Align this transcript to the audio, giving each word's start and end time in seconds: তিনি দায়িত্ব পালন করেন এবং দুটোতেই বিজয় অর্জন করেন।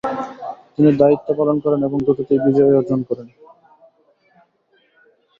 তিনি 0.73 0.89
দায়িত্ব 0.97 1.27
পালন 1.39 1.57
করেন 1.59 1.79
এবং 1.83 1.97
দুটোতেই 2.07 2.39
বিজয় 2.45 2.77
অর্জন 2.79 2.99
করেন। 3.09 3.27